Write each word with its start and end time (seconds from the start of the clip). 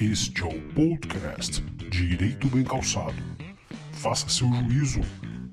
Este 0.00 0.42
é 0.42 0.44
o 0.44 0.60
podcast 0.74 1.62
Direito 1.90 2.48
Bem 2.48 2.62
Calçado. 2.62 3.16
Faça 3.92 4.28
seu 4.28 4.46
juízo, 4.52 5.00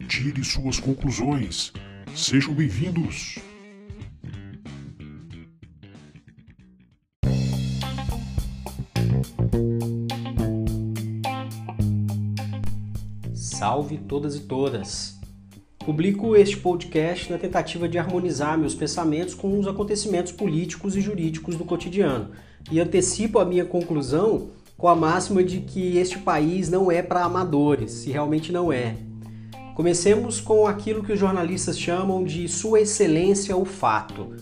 tire 0.10 0.44
suas 0.44 0.82
conclusões. 0.82 1.72
Sejam 2.14 2.54
bem-vindos. 2.54 3.40
Salve 13.34 13.98
todas 13.98 14.36
e 14.36 14.42
todas! 14.42 15.23
Publico 15.86 16.34
este 16.34 16.56
podcast 16.56 17.30
na 17.30 17.38
tentativa 17.38 17.90
de 17.90 17.98
harmonizar 17.98 18.58
meus 18.58 18.74
pensamentos 18.74 19.36
com 19.36 19.60
os 19.60 19.68
acontecimentos 19.68 20.32
políticos 20.32 20.96
e 20.96 21.02
jurídicos 21.02 21.58
do 21.58 21.66
cotidiano 21.66 22.30
e 22.72 22.80
antecipo 22.80 23.38
a 23.38 23.44
minha 23.44 23.66
conclusão 23.66 24.52
com 24.78 24.88
a 24.88 24.96
máxima 24.96 25.44
de 25.44 25.60
que 25.60 25.98
este 25.98 26.18
país 26.20 26.70
não 26.70 26.90
é 26.90 27.02
para 27.02 27.26
amadores, 27.26 27.92
se 27.92 28.12
realmente 28.12 28.50
não 28.50 28.72
é. 28.72 28.96
Comecemos 29.76 30.40
com 30.40 30.66
aquilo 30.66 31.04
que 31.04 31.12
os 31.12 31.20
jornalistas 31.20 31.78
chamam 31.78 32.24
de 32.24 32.48
Sua 32.48 32.80
Excelência 32.80 33.58
o 33.58 33.66
Fato. 33.66 34.38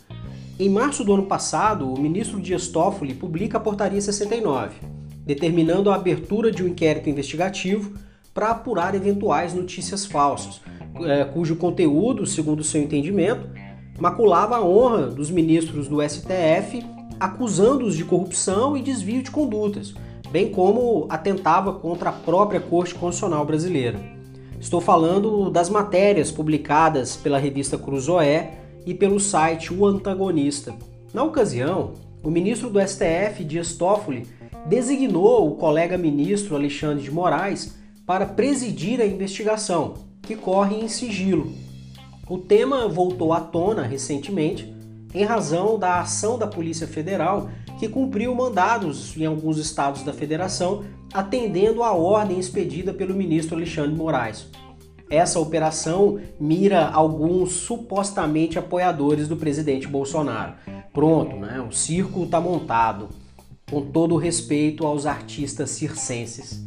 Em 0.60 0.70
março 0.70 1.04
do 1.04 1.12
ano 1.12 1.26
passado, 1.26 1.92
o 1.92 2.00
ministro 2.00 2.40
Dias 2.40 2.68
Toffoli 2.68 3.16
publica 3.16 3.58
a 3.58 3.62
Portaria 3.62 4.00
69, 4.00 4.76
determinando 5.26 5.90
a 5.90 5.96
abertura 5.96 6.52
de 6.52 6.64
um 6.64 6.68
inquérito 6.68 7.10
investigativo 7.10 7.98
para 8.32 8.52
apurar 8.52 8.94
eventuais 8.94 9.56
notícias 9.56 10.06
falsas, 10.06 10.62
é, 11.06 11.26
cujo 11.26 11.56
conteúdo, 11.56 12.26
segundo 12.26 12.64
seu 12.64 12.82
entendimento, 12.82 13.48
maculava 14.00 14.58
a 14.58 14.66
honra 14.66 15.08
dos 15.08 15.30
ministros 15.30 15.88
do 15.88 16.02
STF, 16.02 16.84
acusando-os 17.20 17.96
de 17.96 18.04
corrupção 18.04 18.76
e 18.76 18.82
desvio 18.82 19.22
de 19.22 19.30
condutas, 19.30 19.94
bem 20.32 20.50
como 20.50 21.06
atentava 21.10 21.74
contra 21.74 22.10
a 22.10 22.14
própria 22.14 22.60
Corte 22.60 22.96
Constitucional 22.96 23.46
brasileira. 23.46 24.00
Estou 24.60 24.82
falando 24.82 25.50
das 25.50 25.70
matérias 25.70 26.32
publicadas 26.32 27.16
pela 27.16 27.38
revista 27.38 27.78
Cruzoé 27.78 28.60
e 28.86 28.94
pelo 28.94 29.20
site 29.20 29.74
O 29.74 29.86
Antagonista. 29.86 30.74
Na 31.14 31.24
ocasião, 31.24 31.94
o 32.24 32.30
ministro 32.30 32.70
do 32.70 32.80
STF, 32.80 33.44
Dias 33.44 33.74
Toffoli, 33.74 34.28
designou 34.66 35.48
o 35.48 35.56
colega 35.56 35.98
ministro 35.98 36.56
Alexandre 36.56 37.04
de 37.04 37.12
Moraes 37.12 37.78
para 38.06 38.26
presidir 38.26 39.02
a 39.02 39.06
investigação, 39.06 39.96
que 40.22 40.36
corre 40.36 40.76
em 40.76 40.88
sigilo. 40.88 41.52
O 42.30 42.38
tema 42.38 42.88
voltou 42.88 43.34
à 43.34 43.42
tona 43.42 43.84
recentemente 43.84 44.74
em 45.14 45.24
razão 45.24 45.78
da 45.78 46.00
ação 46.00 46.38
da 46.38 46.48
Polícia 46.48 46.88
Federal 46.88 47.50
que 47.78 47.90
cumpriu 47.90 48.34
mandados 48.36 49.18
em 49.18 49.26
alguns 49.26 49.58
estados 49.58 50.04
da 50.04 50.14
federação, 50.14 50.86
atendendo 51.12 51.82
à 51.82 51.92
ordem 51.92 52.40
expedida 52.40 52.94
pelo 52.94 53.16
ministro 53.16 53.56
Alexandre 53.56 53.96
Moraes. 53.96 54.48
Essa 55.10 55.40
operação 55.40 56.22
mira 56.40 56.88
alguns 56.88 57.52
supostamente 57.52 58.58
apoiadores 58.58 59.28
do 59.28 59.36
presidente 59.36 59.88
Bolsonaro. 59.88 60.54
Pronto, 60.94 61.36
né? 61.36 61.60
O 61.60 61.72
circo 61.72 62.24
está 62.24 62.40
montado, 62.40 63.10
com 63.70 63.82
todo 63.82 64.16
o 64.16 64.18
respeito 64.18 64.86
aos 64.86 65.06
artistas 65.06 65.72
circenses. 65.72 66.64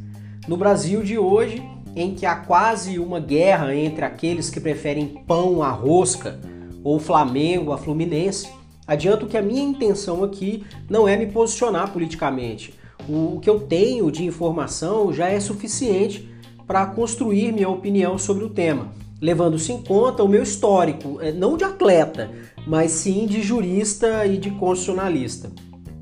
No 0.48 0.56
Brasil 0.56 1.02
de 1.02 1.16
hoje, 1.16 1.62
em 1.96 2.14
que 2.14 2.26
há 2.26 2.36
quase 2.36 2.98
uma 2.98 3.20
guerra 3.20 3.74
entre 3.74 4.04
aqueles 4.04 4.50
que 4.50 4.60
preferem 4.60 5.22
pão 5.26 5.62
à 5.62 5.70
rosca 5.70 6.40
ou 6.82 6.98
Flamengo 6.98 7.72
a 7.72 7.78
Fluminense, 7.78 8.48
adianto 8.86 9.26
que 9.26 9.36
a 9.36 9.42
minha 9.42 9.62
intenção 9.62 10.22
aqui 10.22 10.64
não 10.88 11.08
é 11.08 11.16
me 11.16 11.26
posicionar 11.26 11.92
politicamente. 11.92 12.74
O 13.08 13.38
que 13.40 13.48
eu 13.48 13.60
tenho 13.60 14.10
de 14.10 14.24
informação 14.24 15.12
já 15.12 15.28
é 15.28 15.38
suficiente 15.38 16.28
para 16.66 16.86
construir 16.86 17.52
minha 17.52 17.68
opinião 17.68 18.18
sobre 18.18 18.44
o 18.44 18.50
tema, 18.50 18.92
levando-se 19.20 19.72
em 19.72 19.82
conta 19.82 20.22
o 20.22 20.28
meu 20.28 20.42
histórico, 20.42 21.20
é, 21.20 21.30
não 21.30 21.56
de 21.56 21.64
atleta, 21.64 22.30
mas 22.66 22.90
sim 22.90 23.26
de 23.26 23.42
jurista 23.42 24.26
e 24.26 24.38
de 24.38 24.50
constitucionalista. 24.50 25.52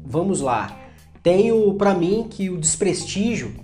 Vamos 0.05 0.41
lá. 0.41 0.79
Tenho 1.23 1.75
para 1.75 1.95
mim 1.95 2.27
que 2.29 2.51
o 2.51 2.59
desprestígio 2.59 3.55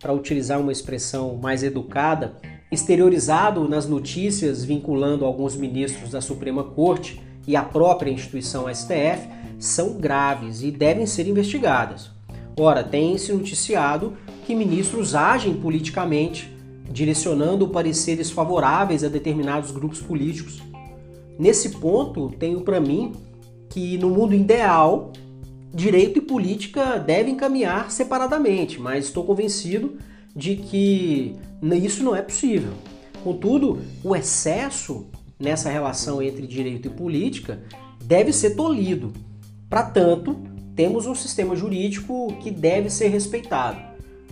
para 0.00 0.12
utilizar 0.12 0.58
uma 0.58 0.72
expressão 0.72 1.36
mais 1.36 1.62
educada, 1.62 2.34
exteriorizado 2.72 3.68
nas 3.68 3.86
notícias 3.86 4.64
vinculando 4.64 5.24
alguns 5.24 5.54
ministros 5.54 6.10
da 6.10 6.20
Suprema 6.20 6.64
Corte 6.64 7.20
e 7.46 7.54
a 7.54 7.62
própria 7.62 8.10
instituição 8.10 8.72
STF, 8.72 9.28
são 9.58 9.98
graves 9.98 10.62
e 10.62 10.70
devem 10.70 11.04
ser 11.04 11.28
investigadas. 11.28 12.10
Ora, 12.58 12.82
tem-se 12.82 13.32
noticiado 13.32 14.14
que 14.46 14.54
ministros 14.54 15.14
agem 15.14 15.54
politicamente, 15.54 16.50
direcionando 16.90 17.68
pareceres 17.68 18.30
favoráveis 18.30 19.04
a 19.04 19.08
determinados 19.08 19.70
grupos 19.70 20.00
políticos. 20.00 20.62
Nesse 21.38 21.70
ponto, 21.70 22.30
tenho 22.38 22.62
para 22.62 22.80
mim 22.80 23.12
que 23.68 23.96
no 23.98 24.10
mundo 24.10 24.34
ideal 24.34 25.12
direito 25.72 26.18
e 26.18 26.22
política 26.22 26.98
devem 26.98 27.36
caminhar 27.36 27.90
separadamente, 27.90 28.80
mas 28.80 29.06
estou 29.06 29.24
convencido 29.24 29.98
de 30.34 30.56
que 30.56 31.36
isso 31.82 32.02
não 32.02 32.14
é 32.14 32.22
possível. 32.22 32.72
Contudo, 33.22 33.80
o 34.02 34.16
excesso 34.16 35.06
nessa 35.38 35.70
relação 35.70 36.22
entre 36.22 36.46
direito 36.46 36.88
e 36.88 36.90
política 36.90 37.62
deve 38.02 38.32
ser 38.32 38.50
tolhido. 38.50 39.12
Para 39.68 39.84
tanto, 39.84 40.36
temos 40.74 41.06
um 41.06 41.14
sistema 41.14 41.54
jurídico 41.54 42.34
que 42.40 42.50
deve 42.50 42.90
ser 42.90 43.08
respeitado, 43.08 43.78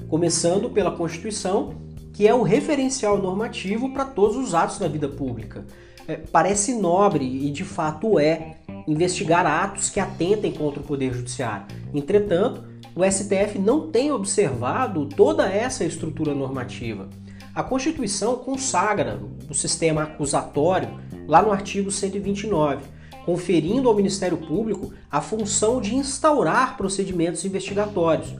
começando 0.08 0.70
pela 0.70 0.90
Constituição, 0.90 1.74
que 2.12 2.26
é 2.26 2.34
o 2.34 2.42
referencial 2.42 3.20
normativo 3.20 3.90
para 3.90 4.04
todos 4.04 4.36
os 4.36 4.54
atos 4.54 4.78
da 4.78 4.88
vida 4.88 5.08
pública. 5.08 5.64
É, 6.06 6.16
parece 6.16 6.74
nobre 6.74 7.24
e 7.24 7.50
de 7.50 7.64
fato 7.64 8.18
é 8.18 8.56
investigar 8.92 9.44
atos 9.46 9.90
que 9.90 10.00
atentem 10.00 10.50
contra 10.50 10.80
o 10.80 10.84
Poder 10.84 11.12
Judiciário. 11.12 11.66
Entretanto, 11.92 12.64
o 12.96 13.04
STF 13.04 13.58
não 13.58 13.90
tem 13.90 14.10
observado 14.10 15.06
toda 15.06 15.46
essa 15.46 15.84
estrutura 15.84 16.34
normativa. 16.34 17.08
A 17.54 17.62
Constituição 17.62 18.36
consagra 18.36 19.20
o 19.48 19.54
sistema 19.54 20.04
acusatório 20.04 20.98
lá 21.26 21.42
no 21.42 21.52
artigo 21.52 21.90
129, 21.90 22.84
conferindo 23.26 23.88
ao 23.88 23.94
Ministério 23.94 24.38
Público 24.38 24.92
a 25.10 25.20
função 25.20 25.80
de 25.80 25.94
instaurar 25.94 26.76
procedimentos 26.76 27.44
investigatórios. 27.44 28.34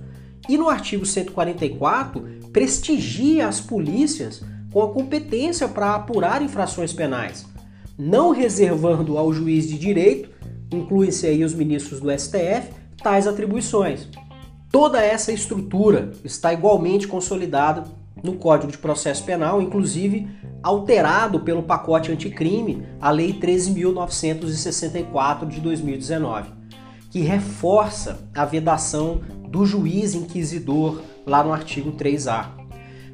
E 0.49 0.57
no 0.57 0.71
artigo 0.71 1.05
144, 1.05 2.49
prestigia 2.53 3.47
as 3.47 3.61
polícias 3.61 4.43
com 4.73 4.83
a 4.83 4.93
competência 4.93 5.69
para 5.69 5.95
apurar 5.95 6.41
infrações 6.41 6.93
penais, 6.93 7.45
não 7.99 8.31
reservando 8.31 9.19
ao 9.19 9.33
juiz 9.33 9.69
de 9.69 9.79
direito 9.79 10.38
incluem-se 10.71 11.27
aí 11.27 11.43
os 11.45 11.55
ministros 11.55 12.01
do 12.01 12.11
STF, 12.11 12.71
tais 13.03 13.27
atribuições. 13.27 14.07
Toda 14.71 15.03
essa 15.03 15.33
estrutura 15.33 16.13
está 16.25 16.53
igualmente 16.53 17.09
consolidada 17.09 17.85
no 18.23 18.35
Código 18.35 18.71
de 18.71 18.77
Processo 18.79 19.25
Penal, 19.25 19.61
inclusive 19.63 20.29
alterado 20.63 21.41
pelo 21.41 21.63
pacote 21.63 22.13
anticrime, 22.13 22.85
a 23.01 23.11
Lei 23.11 23.33
13.964 23.33 25.47
de 25.47 25.59
2019, 25.61 26.51
que 27.11 27.21
reforça 27.21 28.29
a 28.35 28.45
vedação 28.45 29.23
do 29.49 29.65
juiz 29.65 30.15
inquisidor 30.15 31.01
lá 31.25 31.43
no 31.43 31.51
artigo 31.53 31.93
3A. 31.93 32.49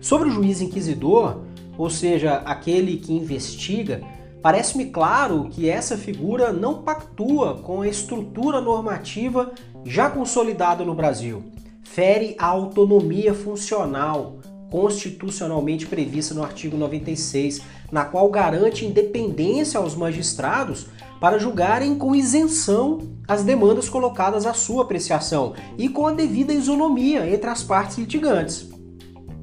Sobre 0.01 0.29
o 0.29 0.33
juiz 0.33 0.61
inquisidor, 0.61 1.43
ou 1.79 1.89
seja, 1.91 2.43
aquele 2.45 2.97
que 2.97 3.13
investiga, 3.13 4.03
Parece-me 4.45 4.91
claro 4.91 5.49
que 5.51 5.71
essa 5.71 5.97
figura 5.97 6.53
não 6.53 6.83
pactua 6.83 7.63
com 7.63 7.81
a 7.81 7.89
estrutura 7.89 8.61
normativa 8.61 9.53
já 9.87 10.11
consolidada 10.11 10.85
no 10.85 10.95
Brasil. 10.95 11.45
Fere 11.83 12.37
a 12.39 12.45
autonomia 12.45 13.33
funcional 13.33 14.37
constitucionalmente 14.71 15.87
prevista 15.87 16.35
no 16.35 16.43
artigo 16.43 16.77
96, 16.77 17.63
na 17.91 18.05
qual 18.05 18.29
garante 18.29 18.85
independência 18.85 19.81
aos 19.81 19.95
magistrados 19.95 20.89
para 21.19 21.39
julgarem 21.39 21.97
com 21.97 22.15
isenção 22.15 22.99
as 23.27 23.45
demandas 23.45 23.89
colocadas 23.89 24.45
à 24.45 24.53
sua 24.53 24.83
apreciação 24.83 25.55
e 25.79 25.89
com 25.89 26.07
a 26.07 26.13
devida 26.13 26.53
isonomia 26.53 27.27
entre 27.27 27.49
as 27.49 27.63
partes 27.63 27.97
litigantes. 27.97 28.69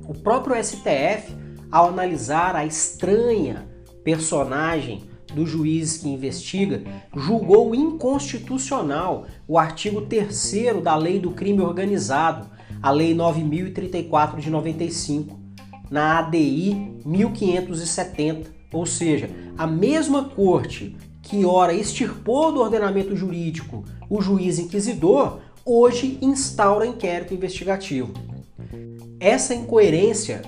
O 0.07 0.13
próprio 0.13 0.63
STF, 0.63 1.36
ao 1.71 1.88
analisar 1.88 2.56
a 2.56 2.68
estranha 2.68 3.70
personagem 4.03 5.03
do 5.33 5.45
juiz 5.45 5.98
que 5.98 6.09
investiga, 6.09 6.83
julgou 7.15 7.74
inconstitucional 7.74 9.25
o 9.48 9.57
artigo 9.57 10.01
3 10.01 10.81
da 10.83 10.95
Lei 10.95 11.19
do 11.19 11.31
Crime 11.31 11.62
Organizado, 11.62 12.48
a 12.81 12.92
Lei 12.92 13.13
9034 13.13 14.42
de 14.42 14.50
95, 14.50 15.39
na 15.89 16.19
ADI 16.19 17.00
1570, 17.06 18.50
ou 18.74 18.86
seja, 18.86 19.30
a 19.57 19.68
mesma 19.68 20.25
corte 20.25 20.95
que 21.21 21.45
ora 21.45 21.74
extirpou 21.74 22.51
do 22.51 22.59
ordenamento 22.59 23.15
jurídico 23.15 23.83
o 24.09 24.21
juiz 24.21 24.59
inquisidor, 24.59 25.39
hoje 25.65 26.18
instaura 26.21 26.86
inquérito 26.86 27.33
investigativo. 27.33 28.13
Essa 29.19 29.54
incoerência, 29.54 30.42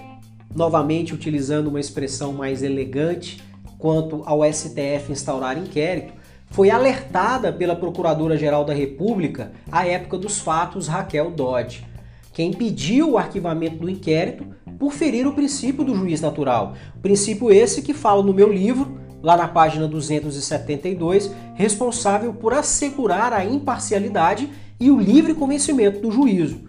novamente 0.56 1.14
utilizando 1.14 1.68
uma 1.68 1.80
expressão 1.80 2.34
mais 2.34 2.64
elegante 2.64 3.42
quanto 3.78 4.24
ao 4.26 4.44
STF 4.44 5.12
instaurar 5.12 5.58
inquérito, 5.58 6.14
foi 6.50 6.70
alertada 6.70 7.52
pela 7.52 7.76
Procuradora-Geral 7.76 8.64
da 8.64 8.74
República 8.74 9.52
à 9.72 9.88
época 9.88 10.18
dos 10.18 10.40
fatos 10.40 10.88
Raquel 10.88 11.32
Dodge, 11.32 11.84
que 12.32 12.44
impediu 12.44 13.12
o 13.12 13.18
arquivamento 13.18 13.78
do 13.78 13.90
inquérito 13.90 14.46
por 14.78 14.94
ferir 14.94 15.28
o 15.28 15.34
princípio 15.34 15.84
do 15.84 15.96
juiz 15.96 16.22
natural. 16.22 16.76
Princípio 17.02 17.52
esse 17.52 17.82
que 17.82 17.94
falo 17.94 18.22
no 18.22 18.34
meu 18.34 18.52
livro, 18.54 19.00
lá 19.22 19.36
na 19.36 19.48
página 19.48 19.88
272, 19.88 21.32
responsável 21.56 22.34
por 22.34 22.54
assegurar 22.54 23.34
a 23.34 23.44
imparcialidade 23.44 24.50
e 24.80 24.92
o 24.92 25.00
livre 25.00 25.34
convencimento 25.34 26.00
do 26.00 26.12
juízo. 26.12 26.62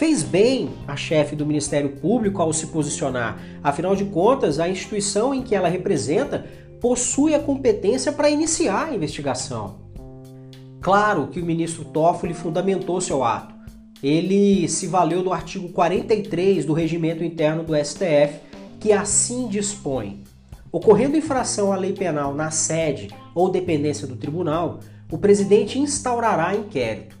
Fez 0.00 0.22
bem 0.22 0.70
a 0.88 0.96
chefe 0.96 1.36
do 1.36 1.44
Ministério 1.44 1.90
Público 1.90 2.40
ao 2.40 2.54
se 2.54 2.68
posicionar, 2.68 3.38
afinal 3.62 3.94
de 3.94 4.06
contas, 4.06 4.58
a 4.58 4.66
instituição 4.66 5.34
em 5.34 5.42
que 5.42 5.54
ela 5.54 5.68
representa 5.68 6.46
possui 6.80 7.34
a 7.34 7.38
competência 7.38 8.10
para 8.10 8.30
iniciar 8.30 8.88
a 8.88 8.94
investigação. 8.94 9.76
Claro 10.80 11.26
que 11.26 11.38
o 11.38 11.44
ministro 11.44 11.84
Toffoli 11.84 12.32
fundamentou 12.32 12.98
seu 12.98 13.22
ato. 13.22 13.54
Ele 14.02 14.66
se 14.68 14.86
valeu 14.86 15.22
do 15.22 15.34
artigo 15.34 15.68
43 15.68 16.64
do 16.64 16.72
Regimento 16.72 17.22
Interno 17.22 17.62
do 17.62 17.76
STF, 17.76 18.40
que 18.80 18.94
assim 18.94 19.48
dispõe: 19.48 20.24
ocorrendo 20.72 21.18
infração 21.18 21.74
à 21.74 21.76
lei 21.76 21.92
penal 21.92 22.34
na 22.34 22.50
sede 22.50 23.10
ou 23.34 23.50
dependência 23.50 24.06
do 24.06 24.16
tribunal, 24.16 24.80
o 25.12 25.18
presidente 25.18 25.78
instaurará 25.78 26.56
inquérito. 26.56 27.19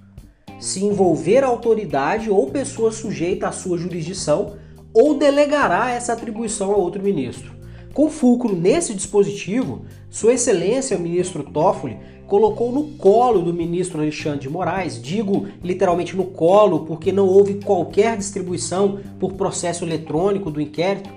Se 0.60 0.84
envolver 0.84 1.42
a 1.42 1.48
autoridade 1.48 2.30
ou 2.30 2.50
pessoa 2.50 2.92
sujeita 2.92 3.48
à 3.48 3.52
sua 3.52 3.78
jurisdição, 3.78 4.52
ou 4.92 5.14
delegará 5.14 5.90
essa 5.90 6.12
atribuição 6.12 6.72
a 6.72 6.76
outro 6.76 7.02
ministro. 7.02 7.52
Com 7.92 8.08
fulcro 8.08 8.54
nesse 8.54 8.94
dispositivo, 8.94 9.84
Sua 10.08 10.34
Excelência 10.34 10.96
o 10.96 11.00
ministro 11.00 11.42
Toffoli 11.42 11.98
colocou 12.26 12.70
no 12.70 12.84
colo 12.92 13.42
do 13.42 13.52
ministro 13.52 14.00
Alexandre 14.00 14.40
de 14.40 14.48
Moraes, 14.48 15.02
digo 15.02 15.48
literalmente 15.62 16.16
no 16.16 16.26
colo 16.26 16.86
porque 16.86 17.10
não 17.10 17.26
houve 17.26 17.54
qualquer 17.54 18.16
distribuição 18.16 19.00
por 19.18 19.32
processo 19.32 19.84
eletrônico 19.84 20.50
do 20.50 20.60
inquérito, 20.60 21.10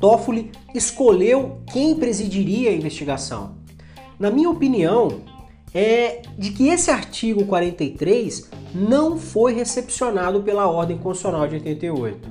Toffoli 0.00 0.50
escolheu 0.74 1.58
quem 1.70 1.94
presidiria 1.94 2.70
a 2.70 2.74
investigação. 2.74 3.56
Na 4.18 4.30
minha 4.30 4.48
opinião, 4.48 5.20
é 5.74 6.22
de 6.38 6.52
que 6.52 6.68
esse 6.68 6.90
artigo 6.90 7.44
43 7.44 8.48
não 8.74 9.16
foi 9.16 9.54
recepcionado 9.54 10.42
pela 10.42 10.68
Ordem 10.68 10.98
Constitucional 10.98 11.46
de 11.46 11.54
88. 11.54 12.28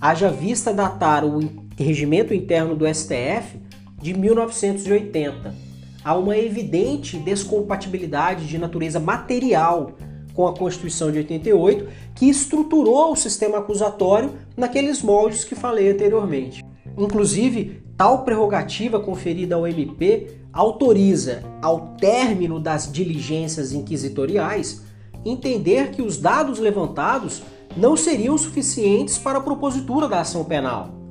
Haja 0.00 0.30
vista 0.30 0.72
datar 0.72 1.24
o 1.24 1.40
regimento 1.76 2.32
interno 2.32 2.74
do 2.74 2.86
STF 2.92 3.60
de 4.00 4.14
1980. 4.14 5.54
Há 6.02 6.16
uma 6.16 6.36
evidente 6.36 7.16
descompatibilidade 7.18 8.46
de 8.46 8.58
natureza 8.58 8.98
material 8.98 9.92
com 10.34 10.46
a 10.48 10.56
Constituição 10.56 11.12
de 11.12 11.18
88, 11.18 11.86
que 12.14 12.28
estruturou 12.28 13.12
o 13.12 13.16
sistema 13.16 13.58
acusatório 13.58 14.32
naqueles 14.56 15.02
moldes 15.02 15.44
que 15.44 15.54
falei 15.54 15.90
anteriormente. 15.90 16.64
Inclusive, 16.96 17.82
tal 17.96 18.24
prerrogativa 18.24 18.98
conferida 18.98 19.54
ao 19.54 19.66
MP 19.66 20.38
autoriza, 20.52 21.42
ao 21.60 21.94
término 21.98 22.58
das 22.58 22.90
diligências 22.90 23.72
inquisitoriais, 23.72 24.82
entender 25.24 25.90
que 25.90 26.02
os 26.02 26.18
dados 26.18 26.58
levantados 26.58 27.42
não 27.76 27.96
seriam 27.96 28.36
suficientes 28.36 29.18
para 29.18 29.38
a 29.38 29.42
propositura 29.42 30.08
da 30.08 30.20
ação 30.20 30.44
penal 30.44 31.02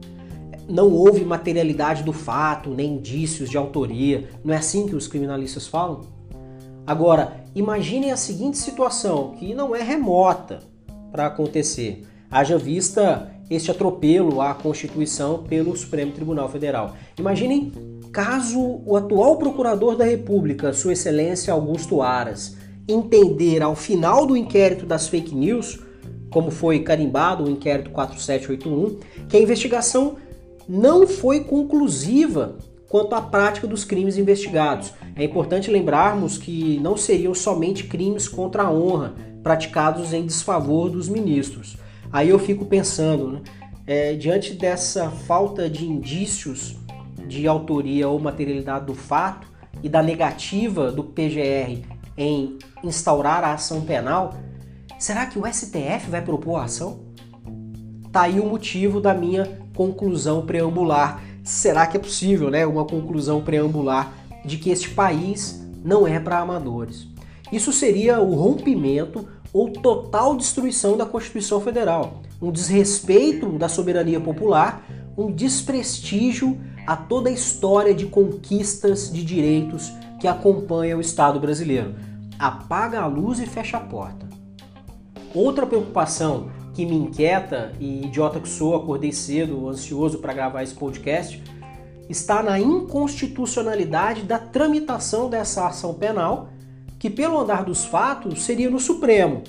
não 0.72 0.90
houve 0.90 1.25
materialidade 1.25 2.04
do 2.04 2.13
fato, 2.13 2.69
nem 2.69 2.94
indícios 2.94 3.50
de 3.50 3.58
autoria. 3.58 4.30
Não 4.44 4.54
é 4.54 4.58
assim 4.58 4.88
que 4.88 4.96
os 4.96 5.08
criminalistas 5.08 5.68
falam? 5.68 6.02
Agora, 6.88 7.44
imaginem 7.54 8.12
a 8.12 8.18
seguinte 8.18 8.58
situação, 8.58 9.31
que 9.38 9.54
não 9.54 9.75
é 9.75 9.84
remota 9.84 10.60
para 11.12 11.28
acontecer. 11.28 12.07
Haja 12.30 12.57
vista 12.57 13.30
este 13.50 13.69
atropelo 13.69 14.42
à 14.42 14.54
Constituição 14.54 15.44
pelo 15.44 15.75
Supremo 15.75 16.14
Tribunal 16.14 16.50
Federal. 16.50 16.96
Imaginem 17.19 17.72
caso 18.14 18.81
o 18.86 18.96
atual 18.96 19.38
Procurador 19.38 19.96
da 19.98 20.06
República, 20.06 20.74
Sua 20.74 20.94
Excelência 20.94 21.54
Augusto 21.54 22.02
Aras, 22.02 22.56
entender 22.88 23.62
ao 23.62 23.75
final 23.75 24.25
do 24.25 24.36
inquérito 24.36 24.86
das 24.86 25.07
fake 25.07 25.33
news, 25.36 25.80
como 26.30 26.50
foi 26.50 26.80
carimbado 26.80 27.44
o 27.44 27.50
inquérito 27.50 27.89
4781, 27.92 29.28
que 29.28 29.38
a 29.38 29.42
investigação 29.42 30.16
não 30.68 31.06
foi 31.06 31.42
conclusiva 31.42 32.57
quanto 32.88 33.16
à 33.16 33.22
prática 33.22 33.68
dos 33.68 33.83
crimes 33.83 34.18
investigados. 34.18 34.94
É 35.16 35.24
importante 35.24 35.72
lembrarmos 35.72 36.38
que 36.38 36.80
não 36.80 36.98
seriam 36.98 37.33
somente 37.33 37.86
crimes 37.86 38.28
contra 38.28 38.63
a 38.63 38.72
honra 38.72 39.13
praticados 39.44 40.13
em 40.13 40.25
desfavor 40.25 40.89
dos 40.89 41.10
ministros. 41.10 41.78
Aí 42.12 42.30
eu 42.30 42.38
fico 42.38 42.66
pensando, 42.66 43.31
né, 43.31 43.42
é, 43.88 44.13
diante 44.13 44.54
dessa 44.54 45.10
falta 45.10 45.69
de 45.69 45.86
indícios 45.86 46.75
de 47.28 47.48
autoria 47.48 48.07
ou 48.07 48.19
materialidade 48.19 48.86
do 48.86 48.94
fato 48.94 49.48
e 49.81 49.89
da 49.89 50.04
negativa 50.04 50.92
do 50.92 51.04
PGR 51.04 51.91
em 52.18 52.58
instaurar 52.84 53.44
a 53.44 53.54
ação 53.54 53.81
penal, 53.81 54.36
será 55.00 55.25
que 55.25 55.40
o 55.40 55.46
STF 55.46 56.10
vai 56.10 56.22
propor 56.22 56.58
a 56.58 56.66
ação? 56.66 57.00
Tá 58.12 58.24
aí 58.24 58.40
o 58.40 58.46
motivo 58.46 59.00
da 59.00 59.13
minha 59.13 59.60
conclusão 59.75 60.46
preambular. 60.46 61.22
Será 61.44 61.88
que 61.88 61.98
é 61.98 62.00
possível, 62.00 62.50
né, 62.50 62.66
uma 62.66 62.86
conclusão 62.86 63.42
preambular 63.42 64.13
de 64.46 64.58
que 64.58 64.69
este 64.69 64.90
país 64.90 65.62
não 65.84 66.08
é 66.08 66.19
para 66.19 66.40
amadores? 66.40 67.08
Isso 67.52 67.72
seria 67.72 68.22
o 68.22 68.36
rompimento 68.36 69.28
ou 69.54 69.69
total 69.72 70.36
destruição 70.36 70.96
da 70.96 71.06
Constituição 71.06 71.60
Federal, 71.60 72.22
um 72.42 72.52
desrespeito 72.52 73.50
da 73.57 73.68
soberania 73.68 74.19
popular, 74.19 74.86
um 75.18 75.31
desprestígio 75.31 76.57
a 76.92 76.96
toda 76.98 77.30
a 77.30 77.32
história 77.32 77.94
de 77.94 78.06
conquistas 78.06 79.10
de 79.10 79.24
direitos 79.24 79.94
que 80.20 80.28
acompanha 80.28 80.98
o 80.98 81.00
Estado 81.00 81.40
brasileiro. 81.40 81.96
Apaga 82.38 83.00
a 83.00 83.06
luz 83.06 83.40
e 83.40 83.46
fecha 83.46 83.78
a 83.78 83.80
porta. 83.80 84.28
Outra 85.34 85.66
preocupação 85.66 86.52
que 86.74 86.86
me 86.86 86.98
inquieta, 86.98 87.71
e 87.80 88.07
idiota 88.07 88.42
que 88.42 88.50
sou, 88.50 88.76
acordei 88.76 89.14
cedo, 89.14 89.69
ansioso 89.69 90.18
para 90.18 90.33
gravar 90.33 90.64
esse 90.64 90.74
podcast, 90.74 91.42
está 92.10 92.44
na 92.44 92.60
inconstitucionalidade 92.60 94.24
da 94.24 94.38
tramitação 94.38 95.30
dessa 95.30 95.68
ação 95.68 95.94
penal, 95.94 96.50
que 97.00 97.10
pelo 97.10 97.40
andar 97.40 97.64
dos 97.64 97.86
fatos 97.86 98.44
seria 98.44 98.69
no 98.69 98.81
Supremo. 98.81 99.44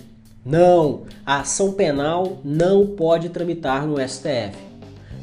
Não, 0.47 1.07
a 1.27 1.41
ação 1.41 1.73
penal 1.73 2.39
não 2.45 2.87
pode 2.87 3.31
tramitar 3.31 3.85
no 3.85 3.97
STF. 3.99 4.72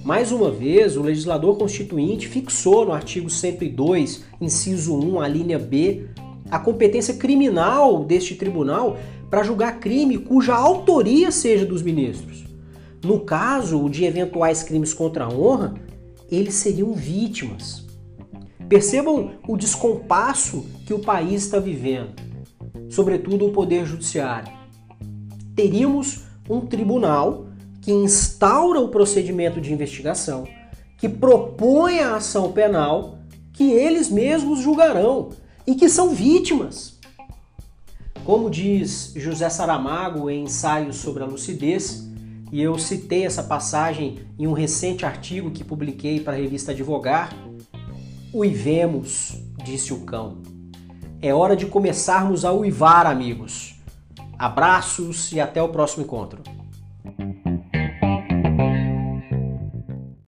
Mais 0.09 0.31
uma 0.31 0.49
vez, 0.49 0.97
o 0.97 1.03
legislador 1.03 1.55
constituinte 1.55 2.27
fixou 2.27 2.83
no 2.83 2.93
artigo 2.93 3.29
102, 3.29 4.23
inciso 4.41 4.97
1, 4.97 5.21
a 5.21 5.27
linha 5.27 5.59
B, 5.59 6.07
a 6.49 6.57
competência 6.57 7.13
criminal 7.13 8.03
deste 8.03 8.33
tribunal 8.33 8.97
para 9.29 9.43
julgar 9.43 9.79
crime 9.79 10.17
cuja 10.17 10.55
autoria 10.55 11.29
seja 11.29 11.63
dos 11.63 11.83
ministros. 11.83 12.43
No 13.05 13.19
caso 13.19 13.87
de 13.87 14.03
eventuais 14.03 14.63
crimes 14.63 14.95
contra 14.95 15.25
a 15.25 15.29
honra, 15.31 15.75
eles 16.31 16.55
seriam 16.55 16.91
vítimas. 16.91 17.85
Percebam 18.67 19.33
o 19.47 19.55
descompasso 19.55 20.65
que 20.87 20.93
o 20.95 21.03
país 21.03 21.43
está 21.43 21.59
vivendo, 21.59 22.15
sobretudo 22.89 23.45
o 23.45 23.51
Poder 23.51 23.85
Judiciário. 23.85 24.51
Teríamos 25.55 26.23
um 26.49 26.61
tribunal 26.61 27.48
que 27.89 27.93
instaura 27.93 28.79
o 28.79 28.89
procedimento 28.89 29.59
de 29.59 29.73
investigação, 29.73 30.47
que 30.95 31.09
propõe 31.09 32.01
a 32.01 32.17
ação 32.17 32.51
penal, 32.51 33.17
que 33.51 33.71
eles 33.71 34.11
mesmos 34.11 34.59
julgarão 34.59 35.29
e 35.65 35.73
que 35.73 35.89
são 35.89 36.13
vítimas. 36.13 36.99
Como 38.23 38.47
diz 38.47 39.11
José 39.15 39.49
Saramago 39.49 40.29
em 40.29 40.43
Ensaios 40.43 40.97
sobre 40.97 41.23
a 41.23 41.25
Lucidez, 41.25 42.07
e 42.51 42.61
eu 42.61 42.77
citei 42.77 43.25
essa 43.25 43.41
passagem 43.41 44.19
em 44.37 44.45
um 44.45 44.53
recente 44.53 45.03
artigo 45.03 45.49
que 45.49 45.63
publiquei 45.63 46.19
para 46.19 46.33
a 46.33 46.39
revista 46.39 46.71
Advogar, 46.71 47.35
uivemos, 48.31 49.33
disse 49.63 49.91
o 49.93 50.01
cão. 50.01 50.43
É 51.19 51.33
hora 51.33 51.55
de 51.55 51.65
começarmos 51.65 52.45
a 52.45 52.53
uivar, 52.53 53.07
amigos. 53.07 53.79
Abraços 54.37 55.31
e 55.31 55.39
até 55.39 55.59
o 55.59 55.69
próximo 55.69 56.03
encontro. 56.03 56.58